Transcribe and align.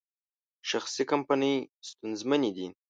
شخصي 0.69 1.03
کمپنۍ 1.11 1.53
ستونزمنې 1.89 2.51
دي. 2.55 2.67